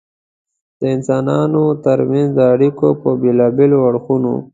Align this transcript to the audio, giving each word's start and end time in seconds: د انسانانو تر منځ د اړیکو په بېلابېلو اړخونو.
د 0.79 0.81
انسانانو 0.95 1.63
تر 1.85 1.99
منځ 2.11 2.29
د 2.35 2.39
اړیکو 2.53 2.87
په 3.01 3.09
بېلابېلو 3.21 3.77
اړخونو. 3.87 4.35